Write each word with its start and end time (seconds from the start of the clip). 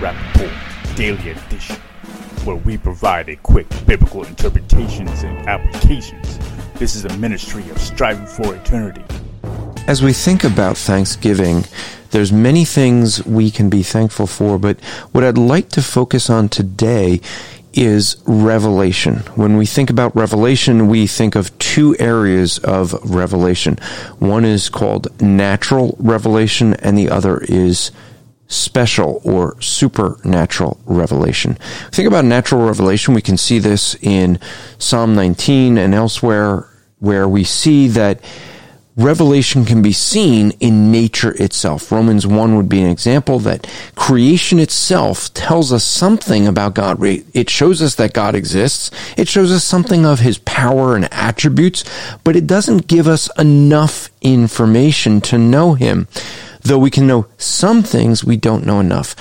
Welcome 0.00 0.32
to 0.32 0.38
the 0.38 0.46
Rapp 0.46 0.60
Report 0.82 0.96
Daily 0.96 1.30
Edition, 1.30 1.76
where 2.44 2.56
we 2.56 2.78
provide 2.78 3.28
a 3.28 3.36
quick 3.36 3.68
biblical 3.86 4.24
interpretations 4.24 5.22
and 5.22 5.46
applications. 5.48 6.38
This 6.74 6.94
is 6.94 7.04
a 7.04 7.16
ministry 7.18 7.68
of 7.70 7.78
striving 7.78 8.26
for 8.26 8.54
eternity. 8.54 9.02
As 9.86 10.02
we 10.02 10.12
think 10.12 10.44
about 10.44 10.76
Thanksgiving, 10.76 11.64
there's 12.12 12.32
many 12.32 12.64
things 12.64 13.24
we 13.26 13.50
can 13.50 13.68
be 13.68 13.82
thankful 13.82 14.26
for, 14.26 14.58
but 14.58 14.80
what 15.12 15.24
I'd 15.24 15.38
like 15.38 15.68
to 15.70 15.82
focus 15.82 16.30
on 16.30 16.48
today 16.48 17.20
is 17.72 18.16
revelation. 18.26 19.16
When 19.34 19.56
we 19.56 19.66
think 19.66 19.90
about 19.90 20.14
revelation, 20.16 20.88
we 20.88 21.06
think 21.06 21.34
of 21.36 21.56
two 21.58 21.96
areas 21.98 22.58
of 22.58 22.92
revelation. 23.08 23.78
One 24.18 24.44
is 24.44 24.68
called 24.68 25.20
natural 25.20 25.96
revelation, 25.98 26.74
and 26.74 26.96
the 26.96 27.10
other 27.10 27.38
is 27.38 27.90
special 28.50 29.22
or 29.24 29.58
supernatural 29.62 30.78
revelation. 30.84 31.56
Think 31.92 32.08
about 32.08 32.24
natural 32.24 32.66
revelation. 32.66 33.14
We 33.14 33.22
can 33.22 33.36
see 33.38 33.58
this 33.60 33.94
in 34.02 34.38
Psalm 34.76 35.14
19 35.14 35.78
and 35.78 35.94
elsewhere 35.94 36.68
where 36.98 37.26
we 37.28 37.44
see 37.44 37.88
that 37.88 38.20
revelation 38.96 39.64
can 39.64 39.80
be 39.80 39.92
seen 39.92 40.50
in 40.58 40.90
nature 40.90 41.32
itself. 41.42 41.90
Romans 41.92 42.26
1 42.26 42.56
would 42.56 42.68
be 42.68 42.82
an 42.82 42.90
example 42.90 43.38
that 43.38 43.66
creation 43.94 44.58
itself 44.58 45.32
tells 45.32 45.72
us 45.72 45.84
something 45.84 46.46
about 46.46 46.74
God. 46.74 47.02
It 47.02 47.48
shows 47.48 47.80
us 47.80 47.94
that 47.94 48.12
God 48.12 48.34
exists. 48.34 48.90
It 49.16 49.28
shows 49.28 49.52
us 49.52 49.64
something 49.64 50.04
of 50.04 50.18
his 50.18 50.38
power 50.38 50.96
and 50.96 51.10
attributes, 51.14 51.84
but 52.24 52.36
it 52.36 52.46
doesn't 52.46 52.88
give 52.88 53.06
us 53.06 53.30
enough 53.38 54.10
information 54.20 55.20
to 55.22 55.38
know 55.38 55.74
him 55.74 56.08
though 56.62 56.78
we 56.78 56.90
can 56.90 57.06
know 57.06 57.26
some 57.38 57.82
things, 57.82 58.24
we 58.24 58.36
don't 58.36 58.66
know 58.66 58.80
enough. 58.80 59.14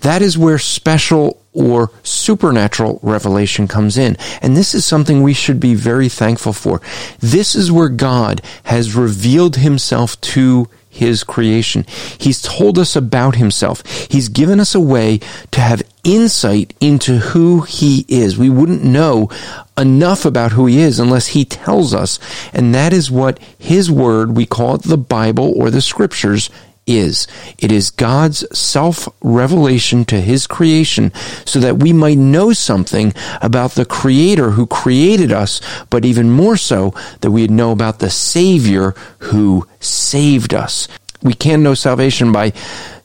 That 0.00 0.22
is 0.22 0.36
where 0.36 0.58
special 0.58 1.42
or 1.52 1.90
supernatural 2.02 2.98
revelation 3.02 3.68
comes 3.68 3.98
in. 3.98 4.16
And 4.40 4.56
this 4.56 4.74
is 4.74 4.84
something 4.84 5.22
we 5.22 5.34
should 5.34 5.60
be 5.60 5.74
very 5.74 6.08
thankful 6.08 6.52
for. 6.52 6.80
This 7.20 7.54
is 7.54 7.70
where 7.70 7.88
God 7.88 8.40
has 8.64 8.96
revealed 8.96 9.56
himself 9.56 10.20
to 10.22 10.68
his 10.92 11.24
creation. 11.24 11.86
He's 12.18 12.42
told 12.42 12.78
us 12.78 12.94
about 12.94 13.36
himself. 13.36 13.84
He's 14.10 14.28
given 14.28 14.60
us 14.60 14.74
a 14.74 14.80
way 14.80 15.20
to 15.50 15.60
have 15.60 15.82
insight 16.04 16.74
into 16.80 17.18
who 17.18 17.62
he 17.62 18.04
is. 18.08 18.36
We 18.36 18.50
wouldn't 18.50 18.84
know 18.84 19.30
enough 19.78 20.24
about 20.26 20.52
who 20.52 20.66
he 20.66 20.80
is 20.80 21.00
unless 21.00 21.28
he 21.28 21.46
tells 21.46 21.94
us. 21.94 22.18
And 22.52 22.74
that 22.74 22.92
is 22.92 23.10
what 23.10 23.40
his 23.58 23.90
word, 23.90 24.36
we 24.36 24.44
call 24.44 24.74
it 24.74 24.82
the 24.82 24.98
Bible 24.98 25.54
or 25.56 25.70
the 25.70 25.80
scriptures, 25.80 26.50
is. 26.98 27.26
It 27.58 27.72
is 27.72 27.90
God's 27.90 28.44
self 28.56 29.08
revelation 29.22 30.04
to 30.06 30.20
his 30.20 30.46
creation 30.46 31.12
so 31.44 31.60
that 31.60 31.78
we 31.78 31.92
might 31.92 32.18
know 32.18 32.52
something 32.52 33.12
about 33.40 33.72
the 33.72 33.84
creator 33.84 34.50
who 34.50 34.66
created 34.66 35.32
us, 35.32 35.60
but 35.90 36.04
even 36.04 36.30
more 36.30 36.56
so 36.56 36.94
that 37.20 37.30
we'd 37.30 37.50
know 37.50 37.72
about 37.72 37.98
the 37.98 38.10
savior 38.10 38.94
who 39.18 39.66
saved 39.80 40.54
us. 40.54 40.88
We 41.22 41.34
can 41.34 41.62
know 41.62 41.74
salvation 41.74 42.32
by 42.32 42.52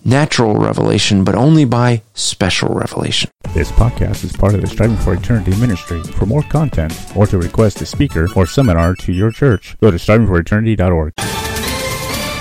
natural 0.03 0.55
revelation, 0.55 1.23
but 1.23 1.35
only 1.35 1.65
by 1.65 2.01
special 2.13 2.69
revelation. 2.69 3.29
This 3.53 3.71
podcast 3.71 4.23
is 4.23 4.31
part 4.31 4.55
of 4.55 4.61
the 4.61 4.67
Striving 4.67 4.97
for 4.97 5.13
Eternity 5.13 5.55
ministry. 5.59 6.01
For 6.03 6.25
more 6.25 6.43
content, 6.43 6.93
or 7.15 7.27
to 7.27 7.37
request 7.37 7.81
a 7.81 7.85
speaker 7.85 8.27
or 8.35 8.47
seminar 8.47 8.95
to 8.95 9.11
your 9.11 9.31
church, 9.31 9.77
go 9.81 9.91
to 9.91 9.97
strivingforeternity.org. 9.97 11.13